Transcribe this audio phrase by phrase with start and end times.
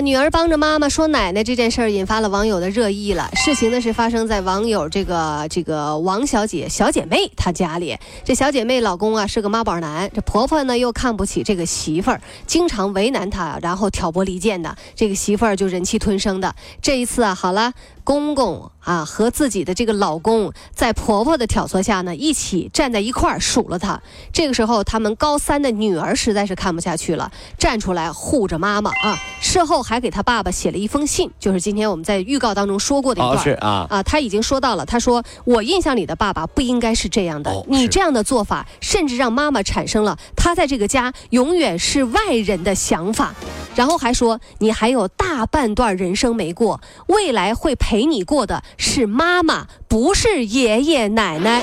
[0.00, 3.30] 女儿帮着妈妈说奶奶这件事儿引发了网友的热议了。
[3.34, 7.96] 事情呢是发生在网友这个这个王小姐小姐妹她家里。
[8.24, 14.76] 这小姐妹老公啊是个妈宝男，这婆婆呢又看不起这个媳妇儿，经常为难她，然后挑拨离间的。
[14.94, 16.54] 这个媳妇儿就忍气吞声的。
[16.80, 17.72] 这一次啊，好了。
[18.04, 24.00] 公公啊和自己的这个老公在婆婆的挑唆下呢，一起站在一块儿数了她。
[24.32, 29.18] 这个时候，他们高三的女儿实在是看不下去了，站出来护着妈妈啊。
[29.40, 33.42] 事后还给他爸爸写了一封信，就是今天我们在预告当中说过的一段。
[33.42, 43.34] 是啊啊，他已经说到了，他说我印象里的爸爸不应该是这样的，你这样的做法甚至让妈妈产生了他在这个家永远是外人的想法。
[43.74, 51.62] 然后还说你还有大半段人生没过，未来会陪你过的是妈妈，不是爷爷奶奶。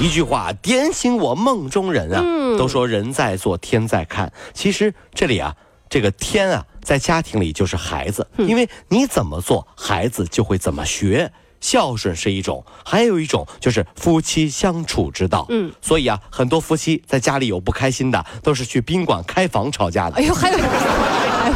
[0.00, 2.22] 一句话点醒我梦中人啊！
[2.58, 5.54] 都说人在做天在看，其实这里啊，
[5.88, 11.32] 这个天啊，在家庭里就是孩子，因为你怎么做，孩子就会怎么学。
[11.60, 15.46] 孝顺是一种，还有一种就是夫妻相处之道。
[15.50, 20.16] 嗯，所以啊，很多夫妻在家里有不开心的，都是去宾馆开房吵架的。
[20.16, 20.58] 哎呦，还有，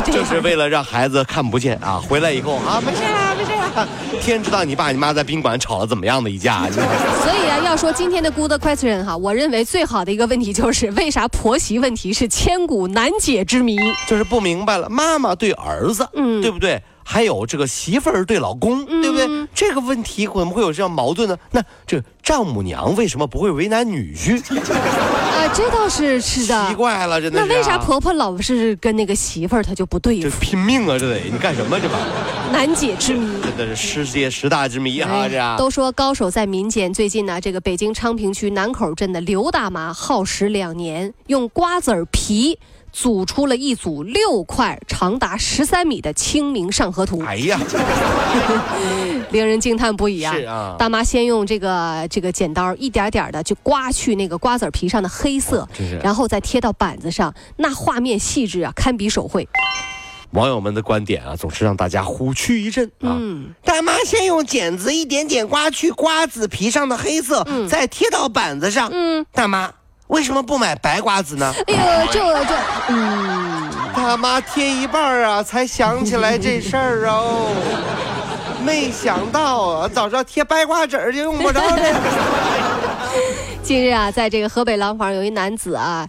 [0.05, 3.89] 就是为了让孩子看不见啊， 回来以后啊，没事啊，没事啊，
[4.21, 6.69] 天知道你爸你妈在宾馆吵了怎么样的一架。
[6.71, 13.77] 所以啊，要说今天的 good question 哈，我认为最好的一个问题就是，为啥婆媳问题是千古难解之谜？
[14.07, 16.83] 就是不明白了，妈妈对儿子，嗯，对不对？
[17.09, 19.47] 还有这个媳妇儿对老公，对不对？
[19.55, 21.39] 这个问题怎么会有这样矛盾呢？
[21.53, 24.37] 那这丈母娘为什么不会为难女婿？
[24.59, 27.41] 啊，这倒是是的，奇怪了，真的。
[27.41, 30.21] 那为啥婆婆老是跟那个媳妇儿她就不对？
[30.21, 31.79] 这拼命啊，这得你干什么？
[31.79, 31.97] 这把
[32.53, 35.29] 难解之谜，真的是世界十大之谜啊！
[35.29, 36.93] 这都说高手在民间。
[36.93, 42.59] 最近呢，这个北京昌平区南口镇的刘大妈耗时两年，用瓜子皮。
[42.99, 47.23] 组出了一组六块长达十三米的《清明上河图》。
[47.27, 47.61] 哎呀，
[49.33, 50.35] 令人惊叹不已啊！
[50.35, 55.69] 是啊，大妈先用这个这个剪刀一点点的就刮去那个瓜子皮上的黑色，
[56.03, 59.47] 然后再贴到板子上，那画面细致啊，堪比手绘。
[60.31, 63.21] 网友们的观点啊，总是让大家虎躯一震啊！
[63.63, 68.89] 大妈先用剪子一点点刮去瓜子皮上的黑色，再贴到板子上。
[68.91, 69.71] 嗯，大妈。
[70.09, 71.53] 为什么不买白瓜子呢？
[71.67, 72.55] 哎呦，这这，
[72.89, 77.49] 嗯，大妈贴一半啊，才想起来这事儿哦。
[78.65, 81.79] 没想到啊，早知道贴白瓜子儿就用不着了。
[83.63, 86.09] 近日啊，在这个河北廊坊，有一男子啊，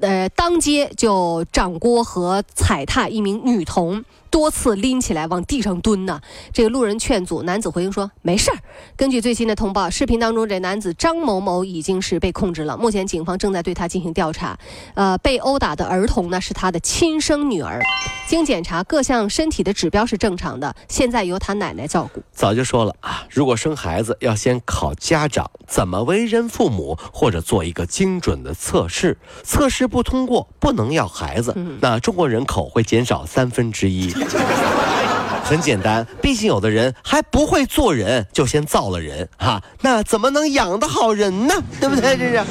[0.00, 4.04] 呃，当街就掌掴和踩踏一名女童。
[4.34, 6.20] 多次拎起来往地上蹲呢。
[6.52, 8.58] 这个路人劝阻，男子回应说：“没事儿。”
[8.98, 12.76] 根据最新的通报，视频当中这男子张某某已经是被控制了。
[12.76, 14.58] 目前警方正在对他进行调查。
[14.94, 17.80] 呃，被殴打的儿童呢是他的亲生女儿，
[18.26, 22.20] 经检查各项身体的指标是正常的，现在由他奶奶照顾。
[22.32, 34.12] 早就说了啊，如果生孩子要先考家长怎么为人父母，或者做一个精准的测试，测试不通过不能要孩子，那中国人口会减少三分之一。
[35.44, 41.54] 很简单，毕竟有的人还不会做人，就先造了人哈，那怎么能养得好人呢？
[41.78, 42.16] 对不对？
[42.16, 42.44] 这是，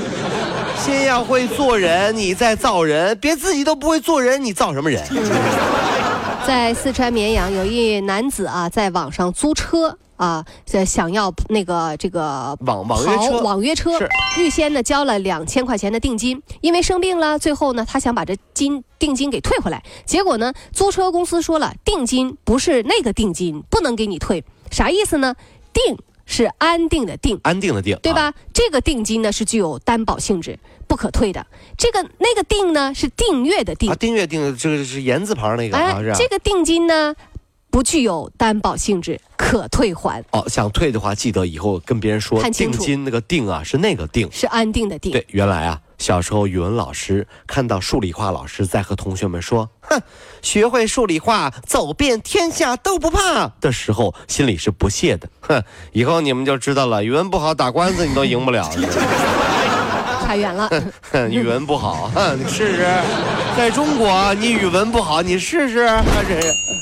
[0.86, 5.04] 先要会做人，你再造人，别自己都不会做人，你造什么人？
[6.48, 9.98] 在四川绵阳，有一男子啊，在网上租车。
[10.16, 13.92] 啊，这想要那个这个网网约车，网约车，
[14.38, 25.36] 预先呢交了两千块钱的定金，因为生病了，最后呢他想把这金定金给退回来，结果呢租车公司说了，定金不是那个定金，不能给你退，啥意思呢？
[25.74, 28.34] 定是安定的定，安定的定，对吧？
[28.54, 31.46] 这个定金呢是具有担保性质，不可退的。
[31.78, 37.16] 这个那个定呢是订阅的订，啊，订阅定这个是言字旁那个啊，这个定金呢。
[37.74, 40.24] 不具有担保性质，可退还。
[40.30, 45.12] 哦，想退的话，记得以后跟别人说，定金那个定啊，是那个定，是安定的定。
[45.12, 50.00] 对，原来啊，小时候语文老师看到数理化老师在和同学们说：“哼，
[50.44, 55.28] 学会数理化，走遍天下都不怕。”的时候，心里是不屑的。
[55.42, 58.70] 哼，以后你们就知道了，语文不好打官司你都赢不了。
[60.24, 60.70] 差远了。
[61.30, 62.88] 语文不好，你 试试。
[63.56, 65.88] 在中国，你语文不好，你试试。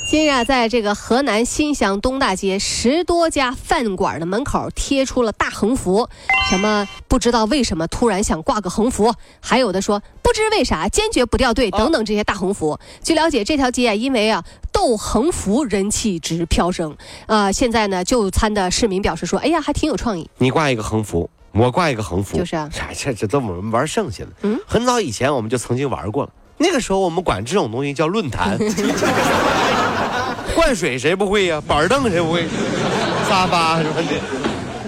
[0.09, 6.07] 今日啊，在这个河南新乡东大街十多家饭馆的门口贴出了大横幅，
[6.49, 12.77] 什么不知道为什么突然想挂个横幅，还有的说不知为啥坚决不掉队等等这些大横幅。
[13.03, 16.95] 据了解，这条街啊，因为啊斗横幅人气直飙升，
[17.25, 20.29] 啊，现在呢就餐的市民表示说，哎呀，还挺有创意。
[20.37, 24.29] 你挂一个横幅，我挂一个横幅，就是啊，这这都我们玩剩下的。
[24.43, 28.57] 嗯，很早以前我们就曾经玩过了，那个时候我们管这种东西叫论坛。
[30.53, 31.61] 灌水谁不会呀？
[31.65, 32.45] 板凳谁不会？
[33.29, 34.40] 沙发什么的。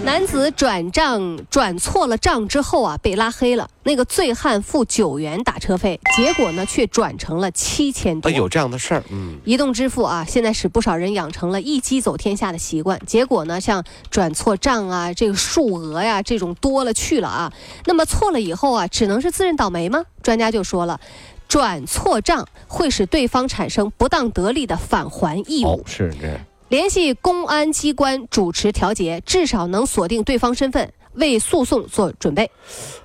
[0.04, 3.66] 男子转账转错了账之后啊，被拉黑了。
[3.84, 8.30] 那个醉汉付九元打车费，结果呢却转成了七千多。
[8.30, 9.38] 有这样的事儿，嗯。
[9.44, 13.00] 移动支付啊，现在使不少人养成了一机走天下的习惯。
[13.06, 17.50] 结果呢，像转错账啊，这个数额呀，这种多了去了啊。
[17.86, 20.04] 那么错了以后啊，只能是自认倒霉吗？
[20.22, 21.00] 专家就说了。
[21.48, 26.38] 转错账会使对方产生不当得利的返还义务，是这。
[26.68, 32.50] 联系公安机关主持调解，至少能锁定对方身份，为诉讼做准备。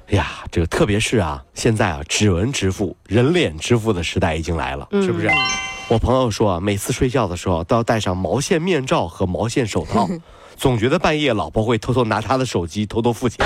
[0.08, 5.30] 哎呀，这个特别是啊，现在啊，指纹支付、人脸支付的时代已经来了，是不是？
[5.90, 10.08] 我朋友说啊，每次睡觉的时候都要戴上毛线面罩和毛线手套，
[10.56, 13.46] 总觉得半夜老婆会偷偷拿他的手机偷偷付钱。